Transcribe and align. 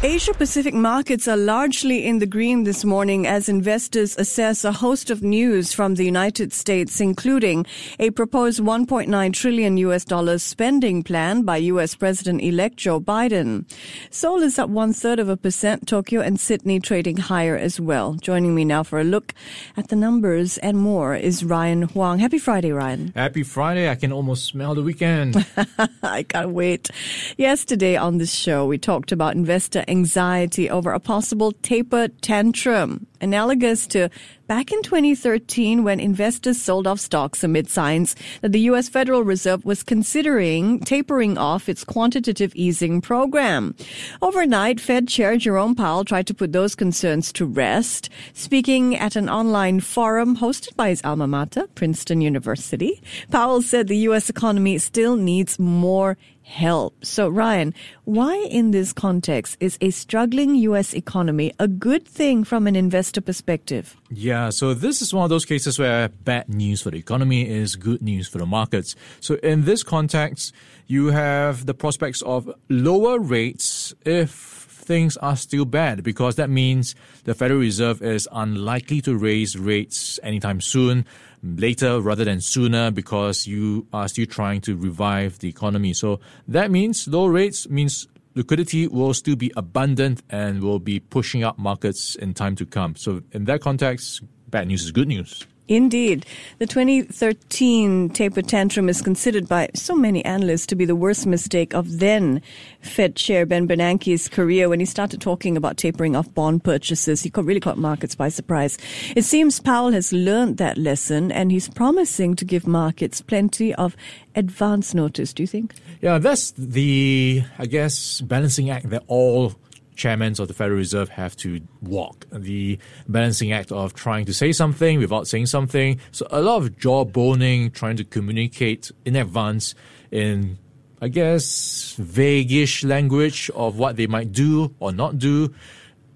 Asia 0.00 0.32
Pacific 0.32 0.74
markets 0.74 1.26
are 1.26 1.36
largely 1.36 2.06
in 2.06 2.20
the 2.20 2.26
green 2.26 2.62
this 2.62 2.84
morning 2.84 3.26
as 3.26 3.48
investors 3.48 4.16
assess 4.16 4.62
a 4.64 4.70
host 4.70 5.10
of 5.10 5.24
news 5.24 5.72
from 5.72 5.96
the 5.96 6.04
United 6.04 6.52
States, 6.52 7.00
including 7.00 7.66
a 7.98 8.10
proposed 8.10 8.60
1.9 8.60 9.32
trillion 9.32 9.76
US 9.78 10.04
dollars 10.04 10.44
spending 10.44 11.02
plan 11.02 11.42
by 11.42 11.56
US 11.56 11.96
President-elect 11.96 12.76
Joe 12.76 13.00
Biden. 13.00 13.68
Seoul 14.08 14.40
is 14.40 14.56
up 14.56 14.70
one 14.70 14.92
third 14.92 15.18
of 15.18 15.28
a 15.28 15.36
percent, 15.36 15.88
Tokyo 15.88 16.20
and 16.20 16.38
Sydney 16.38 16.78
trading 16.78 17.16
higher 17.16 17.56
as 17.56 17.80
well. 17.80 18.14
Joining 18.14 18.54
me 18.54 18.64
now 18.64 18.84
for 18.84 19.00
a 19.00 19.04
look 19.04 19.34
at 19.76 19.88
the 19.88 19.96
numbers 19.96 20.58
and 20.58 20.78
more 20.78 21.16
is 21.16 21.42
Ryan 21.42 21.82
Huang. 21.82 22.20
Happy 22.20 22.38
Friday, 22.38 22.70
Ryan. 22.70 23.12
Happy 23.16 23.42
Friday. 23.42 23.90
I 23.90 23.96
can 23.96 24.12
almost 24.12 24.44
smell 24.44 24.76
the 24.76 24.82
weekend. 24.82 25.44
I 26.04 26.22
can't 26.22 26.50
wait. 26.50 26.88
Yesterday 27.36 27.96
on 27.96 28.18
this 28.18 28.32
show, 28.32 28.64
we 28.64 28.78
talked 28.78 29.10
about 29.10 29.34
investor 29.34 29.86
anxiety 29.88 30.70
over 30.70 30.92
a 30.92 31.00
possible 31.00 31.50
taper 31.50 32.06
tantrum, 32.20 33.07
analogous 33.20 33.86
to 33.88 34.08
back 34.46 34.72
in 34.72 34.82
2013 34.82 35.84
when 35.84 36.00
investors 36.00 36.60
sold 36.60 36.86
off 36.86 36.98
stocks 36.98 37.44
amid 37.44 37.68
signs 37.68 38.16
that 38.40 38.52
the 38.52 38.60
U.S. 38.60 38.88
Federal 38.88 39.22
Reserve 39.22 39.64
was 39.64 39.82
considering 39.82 40.80
tapering 40.80 41.36
off 41.36 41.68
its 41.68 41.84
quantitative 41.84 42.54
easing 42.54 43.00
program. 43.00 43.74
Overnight, 44.22 44.80
Fed 44.80 45.06
Chair 45.06 45.36
Jerome 45.36 45.74
Powell 45.74 46.04
tried 46.04 46.26
to 46.28 46.34
put 46.34 46.52
those 46.52 46.74
concerns 46.74 47.30
to 47.32 47.44
rest, 47.44 48.08
speaking 48.32 48.96
at 48.96 49.16
an 49.16 49.28
online 49.28 49.80
forum 49.80 50.36
hosted 50.36 50.74
by 50.76 50.88
his 50.88 51.04
alma 51.04 51.26
mater, 51.26 51.66
Princeton 51.74 52.22
University. 52.22 53.02
Powell 53.30 53.60
said 53.60 53.88
the 53.88 53.98
U.S. 54.08 54.30
economy 54.30 54.78
still 54.78 55.16
needs 55.16 55.58
more 55.58 56.16
help. 56.48 57.04
So, 57.04 57.28
Ryan, 57.28 57.74
why 58.04 58.34
in 58.50 58.70
this 58.70 58.92
context 58.92 59.56
is 59.60 59.76
a 59.80 59.90
struggling 59.90 60.54
U.S. 60.54 60.94
economy 60.94 61.52
a 61.58 61.68
good 61.68 62.08
thing 62.08 62.42
from 62.42 62.66
an 62.66 62.74
investor 63.08 63.20
perspective? 63.22 63.96
Yeah, 64.10 64.50
so 64.50 64.74
this 64.74 65.00
is 65.00 65.14
one 65.14 65.24
of 65.24 65.30
those 65.30 65.46
cases 65.46 65.78
where 65.78 66.08
bad 66.08 66.48
news 66.48 66.82
for 66.82 66.90
the 66.90 66.98
economy 66.98 67.48
is 67.48 67.76
good 67.76 68.02
news 68.02 68.28
for 68.28 68.38
the 68.38 68.46
markets. 68.46 68.94
So, 69.20 69.36
in 69.36 69.64
this 69.64 69.82
context, 69.82 70.52
you 70.86 71.06
have 71.06 71.64
the 71.64 71.74
prospects 71.74 72.22
of 72.22 72.50
lower 72.68 73.18
rates 73.18 73.94
if 74.04 74.30
things 74.30 75.16
are 75.18 75.36
still 75.36 75.64
bad 75.64 76.02
because 76.02 76.36
that 76.36 76.50
means 76.50 76.94
the 77.24 77.34
Federal 77.34 77.60
Reserve 77.60 78.02
is 78.02 78.28
unlikely 78.32 79.00
to 79.02 79.16
raise 79.16 79.56
rates 79.56 80.18
anytime 80.22 80.60
soon 80.60 81.04
later 81.42 82.00
rather 82.00 82.24
than 82.24 82.40
sooner 82.40 82.90
because 82.90 83.46
you 83.46 83.86
are 83.92 84.08
still 84.08 84.26
trying 84.26 84.60
to 84.62 84.76
revive 84.76 85.38
the 85.38 85.48
economy. 85.48 85.92
So 85.92 86.20
that 86.48 86.70
means 86.70 87.06
low 87.06 87.26
rates 87.26 87.68
means 87.68 88.08
liquidity 88.38 88.86
will 88.86 89.12
still 89.12 89.34
be 89.34 89.52
abundant 89.56 90.22
and 90.30 90.62
will 90.62 90.78
be 90.78 91.00
pushing 91.00 91.42
up 91.42 91.58
markets 91.58 92.14
in 92.14 92.32
time 92.32 92.54
to 92.54 92.64
come. 92.64 92.94
So 92.94 93.20
in 93.32 93.44
that 93.46 93.60
context, 93.60 94.22
bad 94.48 94.68
news 94.68 94.84
is 94.84 94.92
good 94.92 95.08
news. 95.08 95.44
Indeed. 95.68 96.24
The 96.58 96.66
2013 96.66 98.10
taper 98.10 98.40
tantrum 98.40 98.88
is 98.88 99.02
considered 99.02 99.46
by 99.46 99.68
so 99.74 99.94
many 99.94 100.24
analysts 100.24 100.66
to 100.66 100.74
be 100.74 100.86
the 100.86 100.96
worst 100.96 101.26
mistake 101.26 101.74
of 101.74 101.98
then 101.98 102.40
Fed 102.80 103.16
Chair 103.16 103.44
Ben 103.44 103.68
Bernanke's 103.68 104.28
career 104.28 104.68
when 104.70 104.80
he 104.80 104.86
started 104.86 105.20
talking 105.20 105.56
about 105.56 105.76
tapering 105.76 106.16
off 106.16 106.32
bond 106.34 106.64
purchases. 106.64 107.22
He 107.22 107.30
really 107.36 107.60
caught 107.60 107.76
markets 107.78 108.14
by 108.14 108.30
surprise. 108.30 108.78
It 109.14 109.24
seems 109.24 109.60
Powell 109.60 109.92
has 109.92 110.12
learned 110.12 110.56
that 110.56 110.78
lesson 110.78 111.30
and 111.30 111.52
he's 111.52 111.68
promising 111.68 112.34
to 112.36 112.44
give 112.44 112.66
markets 112.66 113.20
plenty 113.20 113.74
of 113.74 113.94
advance 114.34 114.94
notice. 114.94 115.32
Do 115.34 115.42
you 115.42 115.46
think? 115.46 115.74
Yeah, 116.00 116.18
that's 116.18 116.52
the, 116.52 117.42
I 117.58 117.66
guess, 117.66 118.22
balancing 118.22 118.70
act 118.70 118.88
that 118.90 119.04
all 119.06 119.54
chairmen 119.98 120.32
of 120.38 120.48
the 120.48 120.54
Federal 120.54 120.78
Reserve 120.78 121.10
have 121.10 121.36
to 121.36 121.60
walk. 121.82 122.26
The 122.32 122.78
balancing 123.06 123.52
act 123.52 123.70
of 123.72 123.94
trying 123.94 124.24
to 124.26 124.32
say 124.32 124.52
something 124.52 124.98
without 124.98 125.26
saying 125.26 125.46
something. 125.46 126.00
So 126.12 126.26
a 126.30 126.40
lot 126.40 126.62
of 126.62 126.76
jawboning, 126.78 127.74
trying 127.74 127.96
to 127.96 128.04
communicate 128.04 128.90
in 129.04 129.16
advance 129.16 129.74
in, 130.10 130.58
I 131.02 131.08
guess, 131.08 131.96
vagueish 132.00 132.88
language 132.88 133.50
of 133.54 133.78
what 133.78 133.96
they 133.96 134.06
might 134.06 134.32
do 134.32 134.74
or 134.78 134.92
not 134.92 135.18
do. 135.18 135.52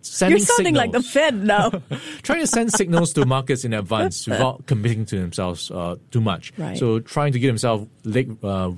Sending 0.00 0.38
You're 0.38 0.46
sounding 0.46 0.74
signals. 0.74 0.82
like 0.82 0.92
the 0.92 1.02
Fed 1.02 1.44
now. 1.44 1.70
trying 2.22 2.40
to 2.40 2.46
send 2.46 2.72
signals 2.72 3.12
to 3.12 3.26
markets 3.26 3.64
in 3.64 3.72
advance 3.72 4.26
without 4.28 4.66
committing 4.66 5.04
to 5.06 5.18
themselves 5.20 5.70
uh, 5.70 5.96
too 6.10 6.20
much. 6.20 6.52
Right. 6.56 6.76
So 6.78 6.98
trying 7.00 7.32
to 7.34 7.38
give 7.38 7.48
themselves 7.48 7.88
uh, 8.42 8.72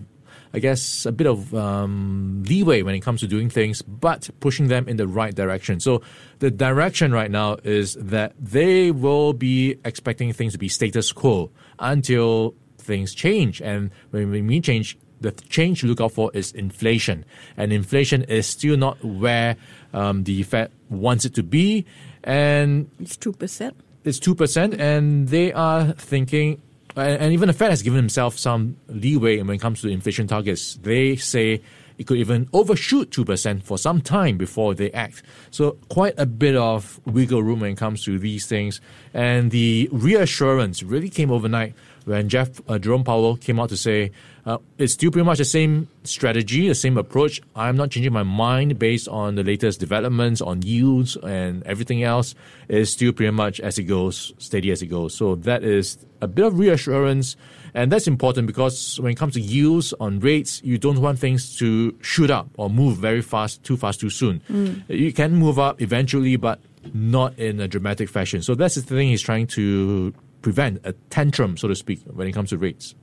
I 0.54 0.60
guess, 0.60 1.04
a 1.04 1.10
bit 1.10 1.26
of 1.26 1.52
um, 1.52 2.44
leeway 2.46 2.82
when 2.82 2.94
it 2.94 3.00
comes 3.00 3.18
to 3.20 3.26
doing 3.26 3.50
things, 3.50 3.82
but 3.82 4.30
pushing 4.38 4.68
them 4.68 4.88
in 4.88 4.96
the 4.96 5.08
right 5.08 5.34
direction. 5.34 5.80
So 5.80 6.00
the 6.38 6.48
direction 6.48 7.10
right 7.10 7.30
now 7.30 7.56
is 7.64 7.94
that 7.94 8.34
they 8.38 8.92
will 8.92 9.32
be 9.32 9.76
expecting 9.84 10.32
things 10.32 10.52
to 10.52 10.58
be 10.58 10.68
status 10.68 11.10
quo 11.10 11.50
until 11.80 12.54
things 12.78 13.14
change. 13.14 13.60
And 13.60 13.90
when 14.12 14.30
we 14.30 14.42
mean 14.42 14.62
change, 14.62 14.96
the 15.20 15.32
change 15.32 15.80
to 15.80 15.88
look 15.88 16.00
out 16.00 16.12
for 16.12 16.30
is 16.34 16.52
inflation. 16.52 17.24
And 17.56 17.72
inflation 17.72 18.22
is 18.22 18.46
still 18.46 18.76
not 18.76 19.04
where 19.04 19.56
um, 19.92 20.22
the 20.22 20.44
Fed 20.44 20.70
wants 20.88 21.24
it 21.24 21.34
to 21.34 21.42
be. 21.42 21.84
And 22.22 22.88
it's 23.00 23.16
2%. 23.16 23.72
It's 24.04 24.20
2%. 24.20 24.78
And 24.78 25.28
they 25.28 25.52
are 25.52 25.92
thinking 25.94 26.62
and 26.96 27.32
even 27.32 27.48
the 27.48 27.52
Fed 27.52 27.70
has 27.70 27.82
given 27.82 27.96
himself 27.96 28.38
some 28.38 28.76
leeway 28.88 29.38
when 29.38 29.56
it 29.56 29.60
comes 29.60 29.80
to 29.82 29.88
inflation 29.88 30.26
targets. 30.26 30.76
They 30.76 31.16
say 31.16 31.60
it 31.98 32.06
could 32.06 32.18
even 32.18 32.48
overshoot 32.52 33.10
2% 33.10 33.62
for 33.62 33.78
some 33.78 34.00
time 34.00 34.36
before 34.36 34.74
they 34.74 34.90
act. 34.92 35.22
So 35.50 35.72
quite 35.88 36.14
a 36.18 36.26
bit 36.26 36.56
of 36.56 37.00
wiggle 37.04 37.42
room 37.42 37.60
when 37.60 37.72
it 37.72 37.78
comes 37.78 38.04
to 38.04 38.18
these 38.18 38.46
things. 38.46 38.80
And 39.12 39.50
the 39.50 39.88
reassurance 39.92 40.82
really 40.82 41.10
came 41.10 41.30
overnight 41.30 41.74
when 42.04 42.28
Jeff 42.28 42.60
uh, 42.68 42.78
Jerome 42.78 43.04
Powell 43.04 43.36
came 43.36 43.58
out 43.60 43.68
to 43.70 43.76
say 43.76 44.10
uh, 44.46 44.58
it's 44.76 44.92
still 44.92 45.10
pretty 45.10 45.24
much 45.24 45.38
the 45.38 45.44
same 45.44 45.88
strategy, 46.04 46.68
the 46.68 46.74
same 46.74 46.98
approach. 46.98 47.40
I'm 47.56 47.76
not 47.76 47.90
changing 47.90 48.12
my 48.12 48.22
mind 48.22 48.78
based 48.78 49.08
on 49.08 49.36
the 49.36 49.42
latest 49.42 49.80
developments 49.80 50.42
on 50.42 50.60
yields 50.62 51.16
and 51.16 51.62
everything 51.64 52.02
else. 52.02 52.34
It's 52.68 52.90
still 52.90 53.12
pretty 53.12 53.30
much 53.30 53.58
as 53.60 53.78
it 53.78 53.84
goes, 53.84 54.34
steady 54.38 54.70
as 54.70 54.82
it 54.82 54.86
goes. 54.86 55.14
So 55.14 55.36
that 55.36 55.64
is 55.64 55.98
a 56.20 56.28
bit 56.28 56.44
of 56.44 56.58
reassurance. 56.58 57.36
And 57.72 57.90
that's 57.90 58.06
important 58.06 58.46
because 58.46 59.00
when 59.00 59.12
it 59.12 59.16
comes 59.16 59.34
to 59.34 59.40
yields 59.40 59.94
on 59.98 60.20
rates, 60.20 60.62
you 60.62 60.78
don't 60.78 61.00
want 61.00 61.18
things 61.18 61.56
to 61.58 61.96
shoot 62.02 62.30
up 62.30 62.48
or 62.56 62.68
move 62.68 62.98
very 62.98 63.22
fast, 63.22 63.64
too 63.64 63.76
fast, 63.76 64.00
too 64.00 64.10
soon. 64.10 64.42
Mm. 64.50 64.82
You 64.88 65.12
can 65.12 65.34
move 65.34 65.58
up 65.58 65.80
eventually, 65.80 66.36
but 66.36 66.60
not 66.92 67.36
in 67.38 67.60
a 67.60 67.66
dramatic 67.66 68.10
fashion. 68.10 68.42
So 68.42 68.54
that's 68.54 68.74
the 68.74 68.82
thing 68.82 69.08
he's 69.08 69.22
trying 69.22 69.46
to 69.48 70.12
prevent 70.44 70.78
a 70.84 70.92
tantrum, 71.08 71.56
so 71.56 71.66
to 71.66 71.74
speak, 71.74 72.02
when 72.04 72.28
it 72.28 72.32
comes 72.32 72.50
to 72.50 72.58
rates. 72.58 72.94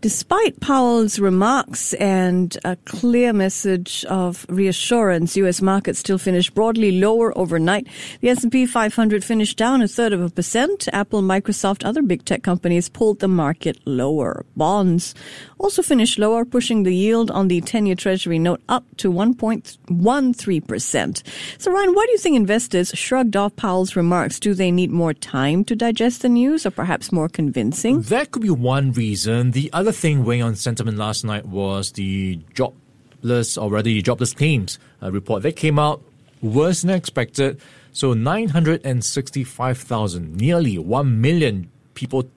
Despite 0.00 0.60
Powell's 0.60 1.18
remarks 1.18 1.92
and 1.94 2.56
a 2.64 2.76
clear 2.84 3.32
message 3.32 4.04
of 4.04 4.46
reassurance, 4.48 5.36
U.S. 5.38 5.60
markets 5.60 5.98
still 5.98 6.18
finished 6.18 6.54
broadly 6.54 7.00
lower 7.00 7.36
overnight. 7.36 7.88
The 8.20 8.28
S&P 8.28 8.66
500 8.66 9.24
finished 9.24 9.58
down 9.58 9.82
a 9.82 9.88
third 9.88 10.12
of 10.12 10.22
a 10.22 10.30
percent. 10.30 10.86
Apple, 10.92 11.20
Microsoft, 11.22 11.84
other 11.84 12.02
big 12.02 12.24
tech 12.24 12.44
companies 12.44 12.88
pulled 12.88 13.18
the 13.18 13.26
market 13.26 13.80
lower. 13.86 14.46
Bonds 14.56 15.16
also 15.58 15.82
finished 15.82 16.16
lower, 16.18 16.44
pushing 16.44 16.84
the 16.84 16.94
yield 16.94 17.32
on 17.32 17.48
the 17.48 17.60
10-year 17.62 17.96
Treasury 17.96 18.38
note 18.38 18.60
up 18.68 18.84
to 18.98 19.10
1.13%. 19.10 21.22
So, 21.58 21.72
Ryan, 21.72 21.94
why 21.94 22.06
do 22.06 22.12
you 22.12 22.18
think 22.18 22.36
investors 22.36 22.92
shrugged 22.94 23.34
off 23.34 23.56
Powell's 23.56 23.96
remarks? 23.96 24.38
Do 24.38 24.54
they 24.54 24.70
need 24.70 24.90
more 24.90 25.14
time 25.14 25.64
to 25.64 25.74
digest 25.74 26.22
the 26.22 26.28
news, 26.28 26.66
or 26.66 26.70
perhaps 26.70 26.83
more 27.12 27.28
convincing? 27.28 28.02
That 28.02 28.30
could 28.30 28.42
be 28.42 28.50
one 28.50 28.92
reason. 28.92 29.52
The 29.52 29.70
other 29.72 29.92
thing 29.92 30.24
weighing 30.24 30.42
on 30.42 30.56
sentiment 30.56 30.98
last 30.98 31.24
night 31.24 31.46
was 31.46 31.92
the 31.92 32.40
jobless, 32.54 33.56
or 33.56 33.70
rather 33.70 33.84
the 33.84 34.02
jobless 34.02 34.32
claims 34.32 34.80
uh, 35.02 35.12
report 35.12 35.42
that 35.42 35.56
came 35.56 35.78
out 35.78 36.02
worse 36.42 36.82
than 36.82 36.90
expected. 36.90 37.60
So 37.92 38.12
965,000, 38.12 40.36
nearly 40.36 40.78
1 40.78 41.20
million 41.20 41.70
people 41.94 42.28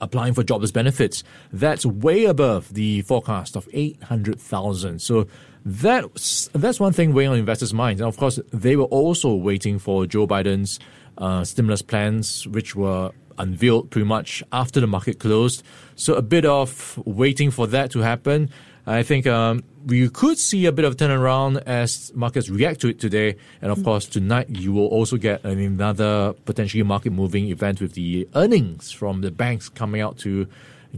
applying 0.00 0.34
for 0.34 0.42
jobless 0.42 0.70
benefits. 0.70 1.24
That's 1.52 1.86
way 1.86 2.24
above 2.24 2.72
the 2.74 3.02
forecast 3.02 3.56
of 3.56 3.68
800,000. 3.72 5.00
So 5.00 5.26
that's, 5.64 6.48
that's 6.52 6.78
one 6.78 6.92
thing 6.92 7.12
weighing 7.12 7.30
on 7.30 7.38
investors' 7.38 7.74
minds. 7.74 8.00
And 8.00 8.08
of 8.08 8.16
course, 8.16 8.38
they 8.52 8.76
were 8.76 8.84
also 8.84 9.34
waiting 9.34 9.78
for 9.78 10.06
Joe 10.06 10.26
Biden's 10.26 10.78
uh, 11.18 11.44
stimulus 11.44 11.82
plans, 11.82 12.46
which 12.46 12.76
were 12.76 13.10
unveiled 13.38 13.90
pretty 13.90 14.06
much 14.06 14.42
after 14.52 14.80
the 14.80 14.86
market 14.86 15.18
closed. 15.18 15.62
So 15.94 16.14
a 16.14 16.22
bit 16.22 16.44
of 16.44 17.00
waiting 17.04 17.50
for 17.50 17.66
that 17.68 17.90
to 17.92 18.00
happen. 18.00 18.50
I 18.86 19.02
think 19.02 19.26
um, 19.26 19.64
we 19.84 20.08
could 20.08 20.38
see 20.38 20.66
a 20.66 20.72
bit 20.72 20.84
of 20.84 20.96
turnaround 20.96 21.60
as 21.66 22.12
markets 22.14 22.48
react 22.48 22.80
to 22.82 22.88
it 22.88 23.00
today. 23.00 23.36
And 23.60 23.72
of 23.72 23.78
mm. 23.78 23.84
course, 23.84 24.06
tonight 24.06 24.48
you 24.48 24.72
will 24.72 24.86
also 24.86 25.16
get 25.16 25.44
another 25.44 26.34
potentially 26.44 26.82
market 26.84 27.12
moving 27.12 27.48
event 27.48 27.80
with 27.80 27.94
the 27.94 28.28
earnings 28.34 28.92
from 28.92 29.22
the 29.22 29.32
banks 29.32 29.68
coming 29.68 30.00
out 30.00 30.18
to 30.18 30.46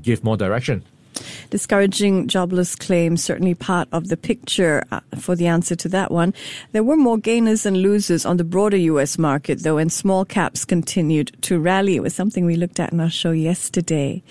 give 0.01 0.23
more 0.23 0.37
direction. 0.37 0.85
Discouraging 1.51 2.29
jobless 2.29 2.75
claims, 2.75 3.23
certainly 3.23 3.55
part 3.55 3.89
of 3.93 4.09
the 4.09 4.17
picture 4.17 4.85
uh, 4.91 5.01
for 5.19 5.35
the 5.35 5.47
answer 5.47 5.75
to 5.77 5.89
that 5.89 6.11
one. 6.11 6.35
There 6.73 6.83
were 6.83 6.97
more 6.97 7.19
gainers 7.19 7.65
and 7.67 7.77
losers 7.77 8.25
on 8.25 8.37
the 8.37 8.45
broader 8.45 8.77
U.S. 8.77 9.19
market, 9.19 9.63
though, 9.63 9.79
and 9.79 9.93
small 9.93 10.25
caps 10.25 10.65
continued 10.65 11.37
to 11.43 11.59
rally. 11.59 11.97
It 11.97 12.03
was 12.03 12.15
something 12.15 12.45
we 12.45 12.57
looked 12.57 12.81
at 12.81 12.93
in 12.93 13.01
our 13.01 13.11
show 13.11 13.31
yesterday. 13.31 14.23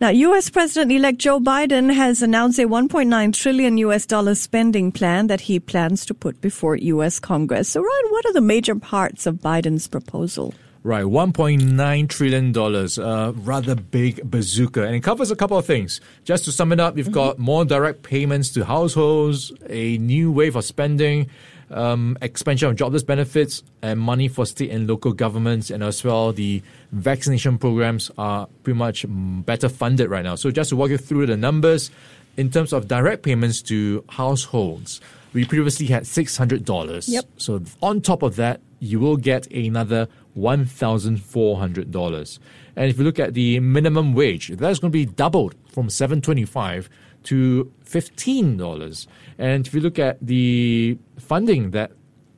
Now, 0.00 0.10
U.S. 0.10 0.50
President-elect 0.50 1.18
Joe 1.18 1.40
Biden 1.40 1.92
has 1.92 2.22
announced 2.22 2.58
a 2.58 2.62
1.9 2.62 3.32
trillion 3.32 3.78
U.S. 3.78 4.06
dollar 4.06 4.34
spending 4.34 4.92
plan 4.92 5.26
that 5.28 5.42
he 5.42 5.60
plans 5.60 6.04
to 6.06 6.14
put 6.14 6.40
before 6.40 6.76
U.S. 6.76 7.18
Congress. 7.18 7.70
So, 7.70 7.80
Ryan, 7.82 8.10
what 8.10 8.26
are 8.26 8.32
the 8.32 8.40
major 8.40 8.74
parts 8.74 9.26
of 9.26 9.36
Biden's 9.36 9.88
proposal? 9.88 10.54
Right, 10.84 11.04
$1.9 11.04 12.08
trillion, 12.08 12.56
uh, 12.56 13.32
rather 13.32 13.74
big 13.74 14.30
bazooka. 14.30 14.84
And 14.84 14.94
it 14.94 15.00
covers 15.00 15.30
a 15.30 15.36
couple 15.36 15.58
of 15.58 15.66
things. 15.66 16.00
Just 16.24 16.44
to 16.44 16.52
sum 16.52 16.72
it 16.72 16.78
up, 16.78 16.96
you've 16.96 17.06
mm-hmm. 17.06 17.14
got 17.14 17.38
more 17.38 17.64
direct 17.64 18.02
payments 18.02 18.50
to 18.50 18.64
households, 18.64 19.52
a 19.68 19.98
new 19.98 20.30
wave 20.30 20.54
of 20.54 20.64
spending, 20.64 21.28
um, 21.70 22.16
expansion 22.22 22.68
of 22.68 22.76
jobless 22.76 23.02
benefits, 23.02 23.62
and 23.82 24.00
money 24.00 24.28
for 24.28 24.46
state 24.46 24.70
and 24.70 24.88
local 24.88 25.12
governments, 25.12 25.70
and 25.70 25.82
as 25.82 26.02
well 26.02 26.32
the 26.32 26.62
vaccination 26.92 27.58
programs 27.58 28.10
are 28.16 28.46
pretty 28.62 28.78
much 28.78 29.04
better 29.08 29.68
funded 29.68 30.08
right 30.08 30.24
now. 30.24 30.36
So 30.36 30.50
just 30.50 30.70
to 30.70 30.76
walk 30.76 30.90
you 30.90 30.98
through 30.98 31.26
the 31.26 31.36
numbers, 31.36 31.90
in 32.36 32.50
terms 32.50 32.72
of 32.72 32.88
direct 32.88 33.24
payments 33.24 33.62
to 33.62 34.04
households, 34.08 35.00
we 35.32 35.44
previously 35.44 35.86
had 35.86 36.04
$600. 36.04 37.08
Yep. 37.08 37.24
So 37.36 37.62
on 37.82 38.00
top 38.00 38.22
of 38.22 38.36
that, 38.36 38.60
you 38.80 39.00
will 39.00 39.16
get 39.16 39.50
another 39.50 40.08
$1,400. 40.38 42.38
And 42.76 42.90
if 42.90 42.98
you 42.98 43.04
look 43.04 43.18
at 43.18 43.34
the 43.34 43.60
minimum 43.60 44.14
wage, 44.14 44.48
that's 44.48 44.78
going 44.78 44.92
to 44.92 44.98
be 44.98 45.06
doubled 45.06 45.54
from 45.72 45.90
725 45.90 46.88
to 47.24 47.72
$15. 47.84 49.06
And 49.38 49.66
if 49.66 49.74
you 49.74 49.80
look 49.80 49.98
at 49.98 50.24
the 50.24 50.96
funding 51.18 51.72
that 51.72 51.90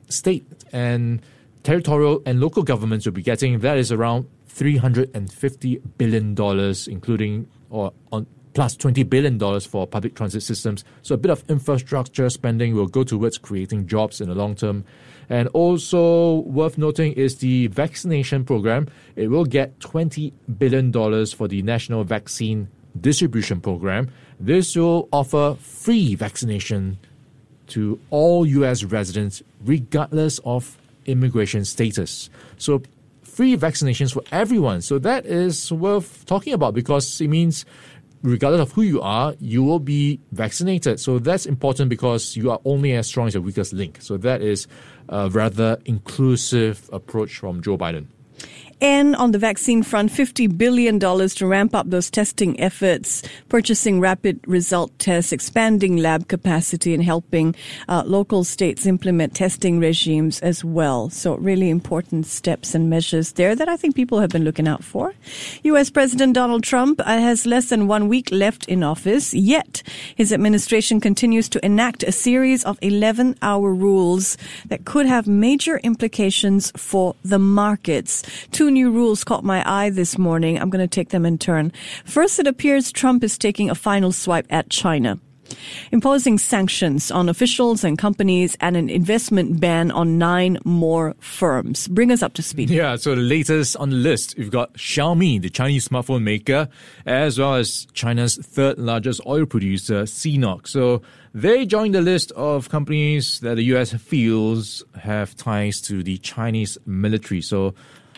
state 0.09 0.43
and 0.73 1.21
territorial 1.63 2.21
and 2.25 2.39
local 2.39 2.63
governments 2.63 3.05
will 3.05 3.13
be 3.13 3.21
getting, 3.21 3.59
that 3.59 3.77
is 3.77 3.91
around 3.91 4.27
$350 4.49 5.81
billion, 5.97 6.35
including 6.87 7.47
or 7.69 7.93
on 8.11 8.25
plus 8.53 8.75
$20 8.75 9.09
billion 9.09 9.39
for 9.61 9.87
public 9.87 10.15
transit 10.15 10.43
systems. 10.43 10.83
So 11.03 11.15
a 11.15 11.17
bit 11.17 11.31
of 11.31 11.49
infrastructure 11.49 12.29
spending 12.29 12.75
will 12.75 12.87
go 12.87 13.03
towards 13.03 13.37
creating 13.37 13.87
jobs 13.87 14.19
in 14.19 14.29
the 14.29 14.35
long 14.35 14.55
term. 14.55 14.83
And 15.29 15.47
also 15.49 16.39
worth 16.39 16.77
noting 16.77 17.13
is 17.13 17.37
the 17.37 17.67
vaccination 17.67 18.43
program. 18.43 18.87
It 19.15 19.29
will 19.29 19.45
get 19.45 19.79
$20 19.79 20.31
billion 20.57 20.91
for 21.27 21.47
the 21.47 21.61
National 21.61 22.03
Vaccine 22.03 22.67
Distribution 22.99 23.61
Program. 23.61 24.09
This 24.39 24.75
will 24.75 25.07
offer 25.11 25.55
free 25.59 26.15
vaccination 26.15 26.97
to 27.67 27.99
all 28.09 28.45
U.S. 28.45 28.83
residents, 28.83 29.41
regardless 29.63 30.39
of 30.39 30.77
immigration 31.05 31.63
status. 31.63 32.29
So, 32.57 32.81
free 33.23 33.55
vaccinations 33.55 34.13
for 34.13 34.23
everyone. 34.31 34.81
So, 34.81 34.99
that 34.99 35.25
is 35.25 35.71
worth 35.71 36.25
talking 36.25 36.53
about 36.53 36.73
because 36.73 37.21
it 37.21 37.29
means 37.29 37.65
regardless 38.23 38.61
of 38.61 38.71
who 38.71 38.81
you 38.81 39.01
are, 39.01 39.35
you 39.39 39.63
will 39.63 39.79
be 39.79 40.19
vaccinated. 40.31 40.99
So 40.99 41.19
that's 41.19 41.45
important 41.45 41.89
because 41.89 42.35
you 42.35 42.51
are 42.51 42.59
only 42.65 42.93
as 42.93 43.07
strong 43.07 43.27
as 43.27 43.33
your 43.33 43.43
weakest 43.43 43.73
link. 43.73 43.97
So 44.01 44.17
that 44.17 44.41
is 44.41 44.67
a 45.09 45.29
rather 45.29 45.79
inclusive 45.85 46.89
approach 46.93 47.37
from 47.37 47.61
Joe 47.61 47.77
Biden. 47.77 48.07
And 48.81 49.15
on 49.15 49.31
the 49.31 49.37
vaccine 49.37 49.83
front, 49.83 50.11
$50 50.11 50.57
billion 50.57 50.99
to 50.99 51.45
ramp 51.45 51.75
up 51.75 51.87
those 51.91 52.09
testing 52.09 52.59
efforts, 52.59 53.21
purchasing 53.47 53.99
rapid 53.99 54.39
result 54.47 54.91
tests, 54.97 55.31
expanding 55.31 55.97
lab 55.97 56.27
capacity, 56.27 56.95
and 56.95 57.03
helping 57.03 57.55
uh, 57.87 58.01
local 58.07 58.43
states 58.43 58.87
implement 58.87 59.35
testing 59.35 59.79
regimes 59.79 60.39
as 60.39 60.65
well. 60.65 61.11
So, 61.11 61.35
really 61.35 61.69
important 61.69 62.25
steps 62.25 62.73
and 62.73 62.89
measures 62.89 63.33
there 63.33 63.55
that 63.55 63.69
I 63.69 63.77
think 63.77 63.95
people 63.95 64.19
have 64.19 64.31
been 64.31 64.43
looking 64.43 64.67
out 64.67 64.83
for. 64.83 65.13
U.S. 65.61 65.91
President 65.91 66.33
Donald 66.33 66.63
Trump 66.63 67.01
uh, 67.01 67.03
has 67.03 67.45
less 67.45 67.69
than 67.69 67.87
one 67.87 68.07
week 68.07 68.31
left 68.31 68.67
in 68.67 68.81
office, 68.81 69.31
yet 69.31 69.83
his 70.15 70.33
administration 70.33 70.99
continues 70.99 71.47
to 71.49 71.63
enact 71.63 72.01
a 72.01 72.11
series 72.11 72.65
of 72.65 72.79
11 72.81 73.35
hour 73.43 73.75
rules 73.75 74.37
that 74.65 74.85
could 74.85 75.05
have 75.05 75.27
major 75.27 75.77
implications 75.83 76.71
for 76.75 77.15
the 77.23 77.37
markets. 77.37 78.23
Two 78.51 78.70
new 78.71 78.91
rules 78.91 79.23
caught 79.23 79.43
my 79.43 79.63
eye 79.69 79.89
this 79.89 80.17
morning. 80.17 80.59
I'm 80.59 80.69
going 80.69 80.87
to 80.87 80.93
take 80.93 81.09
them 81.09 81.25
in 81.25 81.37
turn. 81.37 81.71
First, 82.05 82.39
it 82.39 82.47
appears 82.47 82.91
Trump 82.91 83.23
is 83.23 83.37
taking 83.37 83.69
a 83.69 83.75
final 83.75 84.11
swipe 84.11 84.47
at 84.49 84.69
China 84.69 85.19
imposing 85.91 86.37
sanctions 86.37 87.11
on 87.11 87.29
officials 87.29 87.83
and 87.83 87.97
companies 87.97 88.57
and 88.61 88.77
an 88.77 88.89
investment 88.89 89.59
ban 89.59 89.91
on 89.91 90.17
nine 90.17 90.57
more 90.63 91.15
firms. 91.19 91.87
Bring 91.87 92.11
us 92.11 92.21
up 92.21 92.33
to 92.35 92.41
speed. 92.41 92.69
Yeah, 92.69 92.95
so 92.95 93.15
the 93.15 93.21
latest 93.21 93.75
on 93.77 93.89
the 93.89 93.95
list, 93.95 94.35
we've 94.37 94.51
got 94.51 94.73
Xiaomi, 94.73 95.41
the 95.41 95.49
Chinese 95.49 95.87
smartphone 95.87 96.23
maker, 96.23 96.69
as 97.05 97.39
well 97.39 97.55
as 97.55 97.87
China's 97.93 98.37
third 98.37 98.77
largest 98.77 99.21
oil 99.25 99.45
producer, 99.45 100.03
CNOOC. 100.03 100.67
So 100.67 101.01
they 101.33 101.65
join 101.65 101.91
the 101.91 102.01
list 102.01 102.31
of 102.33 102.69
companies 102.69 103.39
that 103.39 103.55
the 103.55 103.63
US 103.75 103.93
feels 103.93 104.83
have 104.99 105.35
ties 105.35 105.81
to 105.81 106.03
the 106.03 106.17
Chinese 106.17 106.77
military. 106.85 107.41
So 107.41 107.73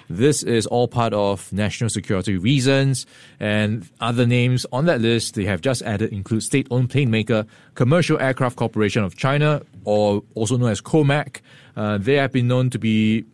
this 0.10 0.44
is 0.44 0.66
all 0.68 0.88
part 0.88 1.14
of 1.14 1.52
national 1.54 1.90
security 1.90 2.38
reasons, 2.38 3.06
and 3.40 3.90
other 4.00 4.26
names 4.26 4.66
on 4.72 4.86
that 4.86 5.02
list 5.02 5.36
they 5.36 5.46
have 5.46 5.62
just 5.62 5.82
added 5.84 6.12
include 6.12 6.44
state-owned 6.44 6.90
plane 6.90 7.10
maker 7.10 7.46
Commercial 7.76 8.20
Aircraft 8.20 8.56
Corporation 8.56 9.04
of 9.04 9.16
China, 9.16 9.62
or 9.86 10.24
also 10.36 10.58
known 10.58 10.72
as 10.72 10.82
COMAC. 10.82 11.42
Uh, 11.76 11.98
they 11.98 12.16
have 12.16 12.32
been 12.32 12.48
known 12.48 12.70
to 12.70 12.80
be 12.80 13.26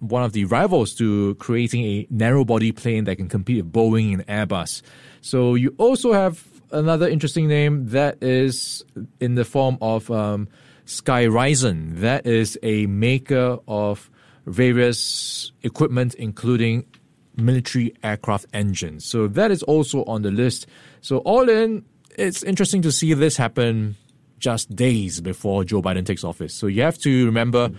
one 0.00 0.24
of 0.24 0.32
the 0.32 0.44
rivals 0.46 0.94
to 0.94 1.34
creating 1.36 1.84
a 1.84 2.06
narrow-body 2.10 2.72
plane 2.72 3.04
that 3.04 3.16
can 3.16 3.28
compete 3.28 3.64
with 3.64 3.72
Boeing 3.72 4.14
and 4.14 4.26
Airbus. 4.26 4.82
So 5.20 5.54
you 5.54 5.74
also 5.78 6.12
have 6.12 6.44
another 6.72 7.08
interesting 7.08 7.46
name 7.46 7.88
that 7.90 8.20
is 8.22 8.84
in 9.20 9.36
the 9.36 9.44
form 9.44 9.78
of 9.80 10.10
um, 10.10 10.48
Skyrizon. 10.86 12.00
That 12.00 12.26
is 12.26 12.58
a 12.62 12.86
maker 12.86 13.58
of 13.68 14.10
various 14.46 15.52
equipment, 15.62 16.14
including 16.14 16.84
military 17.36 17.94
aircraft 18.02 18.46
engines. 18.52 19.04
So 19.04 19.28
that 19.28 19.50
is 19.50 19.62
also 19.62 20.04
on 20.04 20.22
the 20.22 20.30
list. 20.30 20.66
So 21.00 21.18
all 21.18 21.48
in, 21.48 21.84
it's 22.16 22.42
interesting 22.42 22.82
to 22.82 22.92
see 22.92 23.14
this 23.14 23.36
happen 23.36 23.96
just 24.38 24.74
days 24.74 25.20
before 25.20 25.64
Joe 25.64 25.80
Biden 25.80 26.04
takes 26.04 26.24
office. 26.24 26.52
So 26.52 26.66
you 26.66 26.82
have 26.82 26.98
to 26.98 27.26
remember 27.26 27.70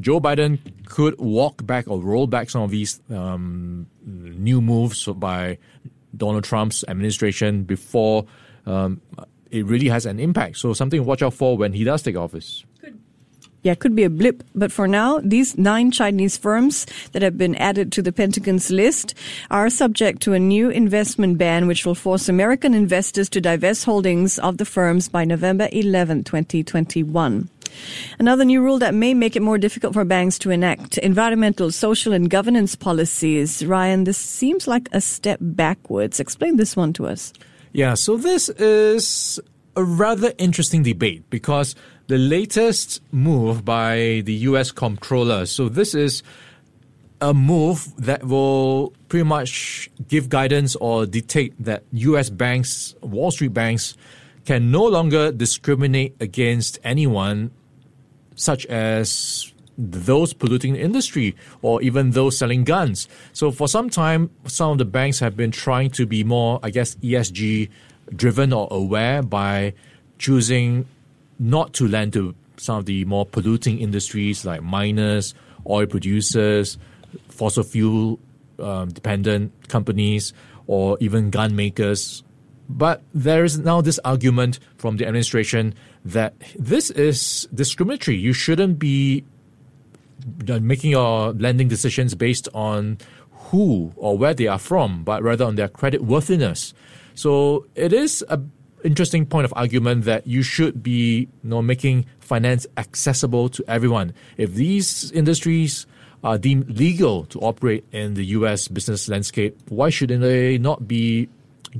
Joe 0.00 0.20
Biden 0.20 0.58
could 0.86 1.18
walk 1.18 1.64
back 1.66 1.88
or 1.88 2.00
roll 2.00 2.26
back 2.26 2.50
some 2.50 2.62
of 2.62 2.70
these 2.70 3.00
um, 3.10 3.86
new 4.04 4.60
moves 4.60 5.06
by 5.06 5.58
Donald 6.16 6.44
Trump's 6.44 6.84
administration 6.88 7.64
before 7.64 8.26
um, 8.64 9.00
it 9.50 9.64
really 9.66 9.88
has 9.88 10.06
an 10.06 10.18
impact. 10.18 10.56
So 10.56 10.72
something 10.72 11.00
to 11.00 11.04
watch 11.04 11.22
out 11.22 11.34
for 11.34 11.56
when 11.56 11.72
he 11.72 11.84
does 11.84 12.02
take 12.02 12.16
office 12.16 12.64
yeah, 13.66 13.72
it 13.72 13.80
could 13.80 13.96
be 13.96 14.04
a 14.04 14.10
blip. 14.10 14.44
But 14.54 14.70
for 14.70 14.86
now, 14.86 15.18
these 15.24 15.58
nine 15.58 15.90
Chinese 15.90 16.36
firms 16.36 16.86
that 17.10 17.22
have 17.22 17.36
been 17.36 17.56
added 17.56 17.90
to 17.92 18.02
the 18.02 18.12
Pentagon's 18.12 18.70
list 18.70 19.12
are 19.50 19.68
subject 19.68 20.22
to 20.22 20.34
a 20.34 20.38
new 20.38 20.70
investment 20.70 21.36
ban, 21.36 21.66
which 21.66 21.84
will 21.84 21.96
force 21.96 22.28
American 22.28 22.74
investors 22.74 23.28
to 23.30 23.40
divest 23.40 23.84
holdings 23.84 24.38
of 24.38 24.58
the 24.58 24.64
firms 24.64 25.08
by 25.08 25.24
November 25.24 25.68
11, 25.72 26.22
2021. 26.22 27.50
Another 28.20 28.44
new 28.44 28.62
rule 28.62 28.78
that 28.78 28.94
may 28.94 29.14
make 29.14 29.34
it 29.34 29.42
more 29.42 29.58
difficult 29.58 29.94
for 29.94 30.04
banks 30.04 30.38
to 30.38 30.50
enact 30.50 30.96
environmental, 30.98 31.72
social, 31.72 32.12
and 32.12 32.30
governance 32.30 32.76
policies. 32.76 33.66
Ryan, 33.66 34.04
this 34.04 34.16
seems 34.16 34.68
like 34.68 34.88
a 34.92 35.00
step 35.00 35.40
backwards. 35.42 36.20
Explain 36.20 36.56
this 36.56 36.76
one 36.76 36.92
to 36.92 37.08
us. 37.08 37.32
Yeah, 37.72 37.94
so 37.94 38.16
this 38.16 38.48
is 38.48 39.40
a 39.76 39.84
rather 39.84 40.32
interesting 40.38 40.82
debate 40.82 41.28
because 41.28 41.74
the 42.06 42.18
latest 42.18 43.02
move 43.12 43.64
by 43.64 44.22
the 44.24 44.32
US 44.48 44.72
comptroller. 44.72 45.44
So 45.46 45.68
this 45.68 45.94
is 45.94 46.22
a 47.20 47.34
move 47.34 47.94
that 47.96 48.24
will 48.24 48.92
pretty 49.08 49.24
much 49.24 49.90
give 50.08 50.28
guidance 50.28 50.76
or 50.76 51.06
dictate 51.06 51.54
that 51.62 51.82
US 51.92 52.30
banks, 52.30 52.94
Wall 53.02 53.30
Street 53.30 53.54
banks, 53.54 53.96
can 54.44 54.70
no 54.70 54.84
longer 54.84 55.32
discriminate 55.32 56.14
against 56.20 56.78
anyone 56.84 57.50
such 58.34 58.64
as 58.66 59.52
those 59.78 60.32
polluting 60.32 60.74
the 60.74 60.80
industry 60.80 61.36
or 61.60 61.82
even 61.82 62.12
those 62.12 62.38
selling 62.38 62.64
guns. 62.64 63.08
So 63.32 63.50
for 63.50 63.68
some 63.68 63.90
time, 63.90 64.30
some 64.46 64.72
of 64.72 64.78
the 64.78 64.84
banks 64.84 65.18
have 65.18 65.36
been 65.36 65.50
trying 65.50 65.90
to 65.90 66.06
be 66.06 66.24
more, 66.24 66.60
I 66.62 66.70
guess, 66.70 66.94
ESG 66.96 67.68
driven 68.14 68.52
or 68.52 68.68
aware 68.70 69.22
by 69.22 69.74
choosing 70.18 70.86
not 71.38 71.72
to 71.74 71.88
lend 71.88 72.12
to 72.14 72.34
some 72.56 72.78
of 72.78 72.86
the 72.86 73.04
more 73.04 73.26
polluting 73.26 73.78
industries 73.78 74.44
like 74.44 74.62
miners, 74.62 75.34
oil 75.68 75.86
producers, 75.86 76.78
fossil 77.28 77.62
fuel 77.62 78.18
um, 78.58 78.88
dependent 78.90 79.52
companies, 79.68 80.32
or 80.66 80.96
even 81.00 81.30
gun 81.30 81.54
makers. 81.54 82.22
But 82.68 83.02
there 83.14 83.44
is 83.44 83.58
now 83.58 83.80
this 83.80 84.00
argument 84.04 84.58
from 84.76 84.96
the 84.96 85.06
administration 85.06 85.74
that 86.04 86.34
this 86.58 86.90
is 86.90 87.48
discriminatory. 87.54 88.16
You 88.16 88.32
shouldn't 88.32 88.78
be 88.78 89.24
uh, 90.48 90.58
making 90.58 90.90
your 90.90 91.32
lending 91.32 91.68
decisions 91.68 92.14
based 92.14 92.48
on 92.54 92.98
who 93.50 93.92
or 93.96 94.18
where 94.18 94.34
they 94.34 94.48
are 94.48 94.58
from, 94.58 95.04
but 95.04 95.22
rather 95.22 95.44
on 95.44 95.54
their 95.54 95.68
credit 95.68 96.02
worthiness. 96.02 96.74
So 97.16 97.66
it 97.74 97.92
is 97.92 98.24
a 98.28 98.40
interesting 98.84 99.26
point 99.26 99.44
of 99.44 99.52
argument 99.56 100.04
that 100.04 100.26
you 100.26 100.42
should 100.42 100.82
be 100.82 101.28
you 101.42 101.50
know, 101.50 101.62
making 101.62 102.06
finance 102.20 102.66
accessible 102.76 103.48
to 103.48 103.64
everyone. 103.66 104.14
If 104.36 104.54
these 104.54 105.10
industries 105.12 105.86
are 106.22 106.38
deemed 106.38 106.78
legal 106.78 107.24
to 107.26 107.40
operate 107.40 107.84
in 107.90 108.14
the 108.14 108.24
US 108.36 108.68
business 108.68 109.08
landscape, 109.08 109.56
why 109.68 109.90
shouldn't 109.90 110.22
they 110.22 110.58
not 110.58 110.86
be 110.86 111.28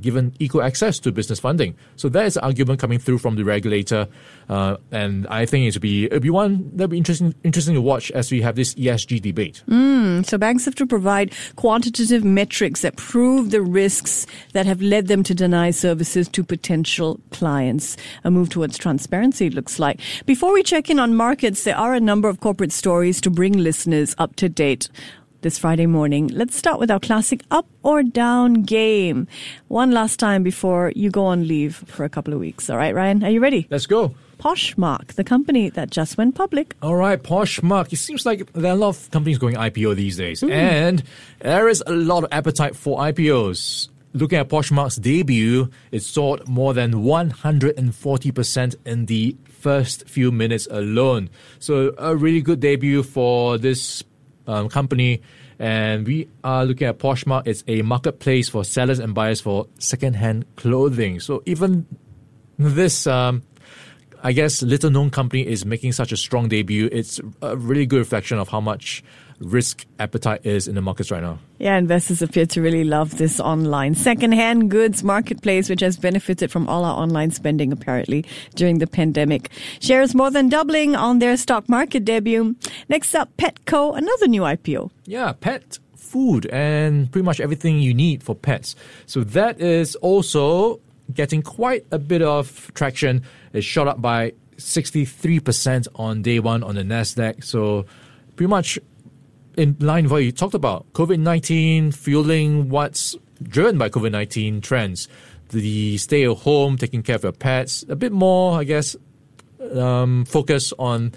given 0.01 0.33
equal 0.39 0.61
access 0.61 0.99
to 0.99 1.11
business 1.11 1.39
funding. 1.39 1.75
So 1.95 2.09
that 2.09 2.25
is 2.25 2.37
an 2.37 2.43
argument 2.43 2.79
coming 2.79 2.99
through 2.99 3.19
from 3.19 3.35
the 3.35 3.43
regulator, 3.43 4.07
uh, 4.49 4.77
and 4.91 5.27
I 5.27 5.45
think 5.45 5.67
it 5.67 5.75
would 5.75 5.81
be 5.81 6.05
it'll 6.05 6.19
be 6.19 6.29
one 6.29 6.71
that'll 6.73 6.89
be 6.89 6.97
interesting 6.97 7.33
interesting 7.43 7.75
to 7.75 7.81
watch 7.81 8.11
as 8.11 8.31
we 8.31 8.41
have 8.41 8.55
this 8.55 8.73
ESG 8.75 9.21
debate. 9.21 9.63
Mm, 9.67 10.25
so 10.25 10.37
banks 10.37 10.65
have 10.65 10.75
to 10.75 10.85
provide 10.85 11.33
quantitative 11.55 12.23
metrics 12.23 12.81
that 12.81 12.95
prove 12.95 13.51
the 13.51 13.61
risks 13.61 14.25
that 14.53 14.65
have 14.65 14.81
led 14.81 15.07
them 15.07 15.23
to 15.23 15.33
deny 15.33 15.71
services 15.71 16.27
to 16.29 16.43
potential 16.43 17.19
clients. 17.31 17.97
A 18.23 18.31
move 18.31 18.49
towards 18.49 18.77
transparency, 18.77 19.49
looks 19.49 19.79
like. 19.79 19.99
Before 20.25 20.53
we 20.53 20.63
check 20.63 20.89
in 20.89 20.99
on 20.99 21.15
markets, 21.15 21.63
there 21.63 21.77
are 21.77 21.93
a 21.93 21.99
number 21.99 22.29
of 22.29 22.39
corporate 22.39 22.71
stories 22.71 23.21
to 23.21 23.29
bring 23.29 23.53
listeners 23.53 24.15
up 24.17 24.35
to 24.37 24.49
date 24.49 24.89
this 25.41 25.57
Friday 25.57 25.85
morning. 25.85 26.27
Let's 26.27 26.55
start 26.55 26.79
with 26.79 26.89
our 26.89 26.99
classic 26.99 27.41
up 27.51 27.67
or 27.83 28.03
down 28.03 28.63
game. 28.63 29.27
One 29.67 29.91
last 29.91 30.19
time 30.19 30.43
before 30.43 30.91
you 30.95 31.09
go 31.09 31.25
on 31.25 31.47
leave 31.47 31.75
for 31.75 32.03
a 32.03 32.09
couple 32.09 32.33
of 32.33 32.39
weeks. 32.39 32.69
All 32.69 32.77
right, 32.77 32.93
Ryan, 32.93 33.23
are 33.23 33.29
you 33.29 33.39
ready? 33.39 33.67
Let's 33.69 33.85
go. 33.85 34.15
Poshmark, 34.39 35.13
the 35.13 35.23
company 35.23 35.69
that 35.69 35.89
just 35.89 36.17
went 36.17 36.35
public. 36.35 36.75
All 36.81 36.95
right, 36.95 37.21
Poshmark. 37.21 37.91
It 37.91 37.97
seems 37.97 38.25
like 38.25 38.51
there 38.53 38.71
are 38.71 38.75
a 38.75 38.79
lot 38.79 38.89
of 38.89 39.11
companies 39.11 39.37
going 39.37 39.55
IPO 39.55 39.95
these 39.95 40.17
days, 40.17 40.41
mm. 40.41 40.51
and 40.51 41.03
there 41.39 41.67
is 41.67 41.83
a 41.87 41.91
lot 41.91 42.23
of 42.23 42.29
appetite 42.31 42.75
for 42.75 42.99
IPOs. 42.99 43.89
Looking 44.13 44.39
at 44.39 44.49
Poshmark's 44.49 44.95
debut, 44.95 45.69
it 45.91 46.01
soared 46.01 46.47
more 46.47 46.73
than 46.73 46.93
140% 46.93 48.75
in 48.85 49.05
the 49.05 49.35
first 49.45 50.07
few 50.07 50.31
minutes 50.31 50.67
alone. 50.71 51.29
So, 51.59 51.93
a 51.97 52.15
really 52.15 52.41
good 52.41 52.59
debut 52.59 53.03
for 53.03 53.57
this 53.57 54.03
um, 54.47 54.69
company. 54.69 55.21
And 55.59 56.07
we 56.07 56.27
are 56.43 56.65
looking 56.65 56.87
at 56.87 56.99
Poshmark. 56.99 57.45
It's 57.45 57.63
a 57.67 57.81
marketplace 57.81 58.49
for 58.49 58.63
sellers 58.63 58.99
and 58.99 59.13
buyers 59.13 59.41
for 59.41 59.67
secondhand 59.79 60.45
clothing. 60.55 61.19
So 61.19 61.43
even 61.45 61.85
this, 62.57 63.07
um, 63.07 63.43
I 64.23 64.31
guess, 64.31 64.61
little 64.61 64.89
known 64.89 65.09
company 65.09 65.45
is 65.45 65.65
making 65.65 65.91
such 65.91 66.11
a 66.11 66.17
strong 66.17 66.47
debut. 66.47 66.89
It's 66.91 67.19
a 67.41 67.55
really 67.57 67.85
good 67.85 67.99
reflection 67.99 68.39
of 68.39 68.49
how 68.49 68.61
much 68.61 69.03
risk 69.39 69.85
appetite 69.99 70.45
is 70.45 70.67
in 70.67 70.75
the 70.75 70.81
markets 70.81 71.11
right 71.11 71.21
now. 71.21 71.39
Yeah, 71.59 71.77
investors 71.77 72.21
appear 72.21 72.45
to 72.47 72.61
really 72.61 72.83
love 72.83 73.17
this 73.17 73.39
online 73.39 73.95
second-hand 73.95 74.71
goods 74.71 75.03
marketplace, 75.03 75.69
which 75.69 75.81
has 75.81 75.97
benefited 75.97 76.51
from 76.51 76.67
all 76.67 76.85
our 76.85 76.95
online 76.95 77.31
spending 77.31 77.71
apparently 77.71 78.25
during 78.55 78.79
the 78.79 78.87
pandemic. 78.87 79.49
Shares 79.79 80.15
more 80.15 80.31
than 80.31 80.49
doubling 80.49 80.95
on 80.95 81.19
their 81.19 81.37
stock 81.37 81.69
market 81.69 82.05
debut. 82.05 82.55
Next 82.89 83.13
up, 83.15 83.35
Petco, 83.37 83.97
another 83.97 84.27
new 84.27 84.41
IPO. 84.41 84.91
Yeah, 85.05 85.33
pet 85.33 85.79
food 85.95 86.45
and 86.47 87.11
pretty 87.11 87.25
much 87.25 87.39
everything 87.39 87.79
you 87.79 87.93
need 87.93 88.23
for 88.23 88.33
pets. 88.33 88.75
So 89.05 89.23
that 89.23 89.59
is 89.59 89.95
also 89.95 90.79
getting 91.13 91.41
quite 91.41 91.85
a 91.91 91.99
bit 91.99 92.21
of 92.21 92.71
traction. 92.73 93.23
It 93.53 93.63
shot 93.63 93.87
up 93.87 94.01
by 94.01 94.33
63% 94.57 95.87
on 95.95 96.21
day 96.21 96.39
one 96.39 96.63
on 96.63 96.75
the 96.75 96.83
NASDAQ. 96.83 97.43
So 97.43 97.85
pretty 98.35 98.49
much 98.49 98.79
in 99.57 99.75
line 99.79 100.03
with 100.03 100.11
what 100.11 100.23
you 100.23 100.31
talked 100.31 100.53
about, 100.53 100.91
COVID 100.93 101.19
19 101.19 101.91
fueling 101.91 102.69
what's 102.69 103.15
driven 103.43 103.77
by 103.77 103.89
COVID 103.89 104.11
19 104.11 104.61
trends. 104.61 105.07
The 105.49 105.97
stay 105.97 106.29
at 106.29 106.37
home, 106.37 106.77
taking 106.77 107.03
care 107.03 107.15
of 107.15 107.23
your 107.23 107.31
pets, 107.31 107.83
a 107.89 107.95
bit 107.95 108.11
more, 108.11 108.59
I 108.59 108.63
guess, 108.63 108.95
um, 109.73 110.25
focus 110.25 110.73
on 110.77 111.13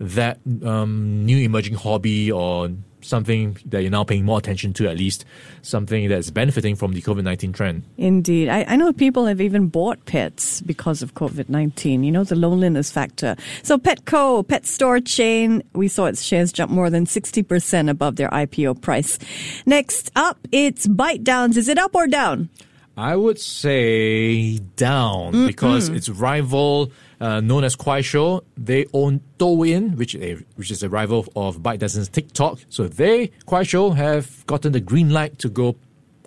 that 0.00 0.40
um, 0.64 1.24
new 1.24 1.38
emerging 1.38 1.74
hobby 1.74 2.32
or 2.32 2.70
something 3.04 3.56
that 3.66 3.82
you're 3.82 3.90
now 3.90 4.04
paying 4.04 4.24
more 4.24 4.38
attention 4.38 4.72
to, 4.74 4.88
at 4.88 4.96
least 4.96 5.24
something 5.62 6.08
that's 6.08 6.30
benefiting 6.30 6.74
from 6.74 6.92
the 6.92 7.02
COVID 7.02 7.22
19 7.22 7.52
trend. 7.52 7.82
Indeed. 7.96 8.48
I, 8.48 8.64
I, 8.64 8.76
know 8.76 8.92
people 8.92 9.26
have 9.26 9.40
even 9.40 9.68
bought 9.68 10.04
pets 10.06 10.60
because 10.60 11.02
of 11.02 11.14
COVID 11.14 11.48
19, 11.48 12.04
you 12.04 12.10
know, 12.10 12.24
the 12.24 12.36
loneliness 12.36 12.90
factor. 12.90 13.36
So, 13.62 13.78
Petco, 13.78 14.46
pet 14.46 14.66
store 14.66 15.00
chain, 15.00 15.62
we 15.74 15.88
saw 15.88 16.06
its 16.06 16.22
shares 16.22 16.52
jump 16.52 16.70
more 16.70 16.90
than 16.90 17.06
60% 17.06 17.90
above 17.90 18.16
their 18.16 18.30
IPO 18.30 18.80
price. 18.80 19.18
Next 19.66 20.10
up, 20.16 20.38
it's 20.52 20.86
ByteDance. 20.86 21.56
Is 21.56 21.68
it 21.68 21.78
up 21.78 21.94
or 21.94 22.06
down? 22.06 22.48
I 22.96 23.16
would 23.16 23.40
say 23.40 24.58
down 24.58 25.32
mm-hmm. 25.32 25.46
because 25.46 25.88
its 25.88 26.08
rival 26.08 26.92
uh, 27.20 27.40
known 27.40 27.64
as 27.64 27.76
Kuaishou. 27.76 28.42
They 28.56 28.86
own 28.92 29.20
Douyin, 29.38 29.96
which 29.96 30.14
which 30.56 30.70
is 30.70 30.82
a 30.82 30.88
rival 30.88 31.26
of 31.36 31.58
ByteDance's 31.58 32.08
TikTok. 32.08 32.60
So 32.68 32.88
they 32.88 33.28
Kuaishou 33.46 33.96
have 33.96 34.46
gotten 34.46 34.72
the 34.72 34.80
green 34.80 35.10
light 35.10 35.38
to 35.40 35.48
go 35.48 35.76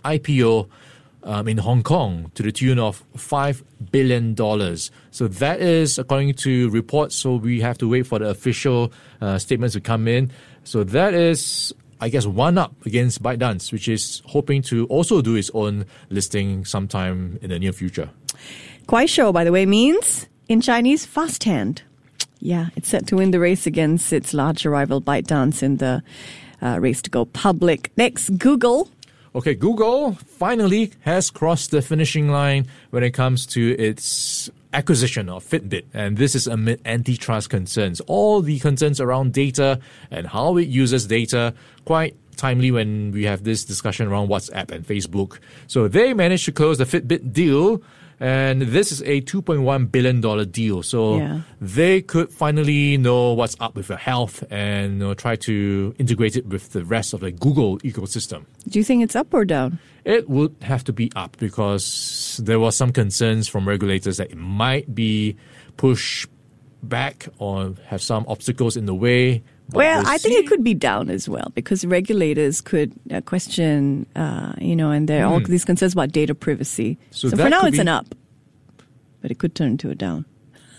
IPO 0.03 0.70
um, 1.24 1.48
in 1.48 1.58
Hong 1.58 1.84
Kong 1.84 2.32
to 2.36 2.44
the 2.44 2.51
tune 2.51 2.79
of 2.79 3.03
five 3.15 3.63
billion 3.91 4.34
dollars. 4.34 4.91
So 5.12 5.27
that 5.27 5.62
is 5.62 5.98
according 5.98 6.34
to 6.36 6.70
reports. 6.70 7.15
So 7.15 7.36
we 7.36 7.62
have 7.62 7.77
to 7.79 7.89
wait 7.89 8.08
for 8.08 8.20
the 8.20 8.29
official 8.29 8.91
uh, 9.22 9.38
statements 9.38 9.74
to 9.74 9.82
come 9.82 10.08
in. 10.08 10.32
So 10.63 10.84
that 10.84 11.13
is 11.13 11.74
I 12.00 12.10
guess, 12.10 12.25
one 12.25 12.58
up 12.58 12.74
against 12.86 13.24
ByteDance, 13.24 13.72
which 13.72 13.88
is 13.88 14.22
hoping 14.25 14.62
to 14.63 14.86
also 14.86 15.22
do 15.22 15.36
its 15.36 15.50
own 15.53 15.86
listing 16.10 16.63
sometime 16.63 17.39
in 17.41 17.50
the 17.50 17.58
near 17.58 17.74
future. 17.74 18.10
Kuaishou, 18.88 19.34
by 19.34 19.44
the 19.44 19.51
way, 19.51 19.65
means 19.65 20.27
in 20.47 20.61
Chinese, 20.61 21.05
fast 21.05 21.43
hand. 21.43 21.81
Yeah, 22.39 22.69
it's 22.75 22.89
set 22.89 23.07
to 23.07 23.15
win 23.15 23.31
the 23.31 23.39
race 23.39 23.65
against 23.65 24.13
its 24.13 24.33
larger 24.33 24.69
rival 24.69 25.01
ByteDance 25.01 25.63
in 25.63 25.77
the 25.77 26.03
uh, 26.61 26.79
race 26.79 27.01
to 27.03 27.09
go 27.09 27.25
public. 27.25 27.91
Next, 27.97 28.29
Google. 28.37 28.89
Okay, 29.35 29.53
Google 29.53 30.13
finally 30.13 30.91
has 31.01 31.29
crossed 31.29 31.71
the 31.71 31.81
finishing 31.81 32.29
line 32.29 32.67
when 32.91 33.03
it 33.03 33.11
comes 33.11 33.45
to 33.47 33.75
its 33.77 34.49
acquisition 34.73 35.29
of 35.29 35.43
Fitbit. 35.43 35.85
And 35.93 36.17
this 36.17 36.35
is 36.35 36.47
amid 36.47 36.81
antitrust 36.85 37.49
concerns. 37.49 37.99
All 38.01 38.41
the 38.41 38.59
concerns 38.59 38.99
around 38.99 39.33
data 39.33 39.79
and 40.11 40.27
how 40.27 40.57
it 40.57 40.67
uses 40.67 41.07
data, 41.07 41.53
quite 41.85 42.15
timely 42.35 42.71
when 42.71 43.11
we 43.11 43.23
have 43.25 43.43
this 43.43 43.65
discussion 43.65 44.07
around 44.07 44.29
WhatsApp 44.29 44.71
and 44.71 44.85
Facebook. 44.85 45.39
So 45.67 45.87
they 45.87 46.13
managed 46.13 46.45
to 46.45 46.51
close 46.51 46.77
the 46.77 46.85
Fitbit 46.85 47.33
deal 47.33 47.81
and 48.19 48.62
this 48.62 48.91
is 48.91 49.01
a 49.03 49.21
$2.1 49.21 49.91
billion 49.91 50.50
deal. 50.50 50.81
So 50.83 51.17
yeah. 51.17 51.41
they 51.62 52.01
could 52.01 52.31
finally 52.31 52.97
know 52.97 53.33
what's 53.33 53.55
up 53.59 53.75
with 53.75 53.89
your 53.89 53.97
health 53.97 54.43
and 54.50 54.93
you 54.93 55.00
know, 55.00 55.13
try 55.13 55.36
to 55.36 55.95
integrate 56.00 56.36
it 56.36 56.47
with 56.47 56.71
the 56.71 56.83
rest 56.83 57.13
of 57.13 57.19
the 57.19 57.31
Google 57.31 57.77
ecosystem. 57.79 58.45
Do 58.67 58.79
you 58.79 58.86
think 58.86 59.03
it's 59.03 59.15
up 59.15 59.33
or 59.33 59.45
down? 59.45 59.79
It 60.03 60.29
would 60.29 60.55
have 60.62 60.83
to 60.86 60.93
be 60.93 61.12
up 61.15 61.38
because 61.38 62.39
there 62.43 62.59
were 62.59 62.71
some 62.71 62.91
concerns 62.91 63.47
from 63.47 63.67
regulators 63.67 64.17
that 64.17 64.31
it 64.31 64.38
might 64.38 64.95
be 64.95 65.36
pushed 65.75 66.27
back 66.81 67.27
or 67.38 67.75
have 67.86 68.01
some 68.01 68.25
obstacles 68.27 68.77
in 68.77 68.86
the 68.86 68.95
way 68.95 69.43
well, 69.74 70.03
I 70.05 70.17
think 70.17 70.43
it 70.43 70.47
could 70.47 70.63
be 70.63 70.74
down 70.74 71.09
as 71.09 71.27
well 71.27 71.51
because 71.53 71.86
regulators 71.86 72.62
could 72.62 72.93
uh, 73.12 73.21
question, 73.21 74.05
uh, 74.15 74.53
you 74.59 74.75
know, 74.75 74.91
and 74.91 75.09
there 75.09 75.25
are 75.25 75.33
all 75.33 75.39
hmm. 75.39 75.51
these 75.51 75.65
concerns 75.65 75.93
about 75.93 76.12
data 76.12 76.33
privacy. 76.33 76.97
So, 77.12 77.29
so 77.29 77.38
for 77.38 77.50
now, 77.50 77.63
it's 77.63 77.77
be... 77.77 77.81
an 77.81 77.88
up, 77.88 78.15
but 79.21 79.31
it 79.31 79.39
could 79.39 79.55
turn 79.55 79.71
into 79.71 79.89
a 79.89 79.95
down. 79.95 80.25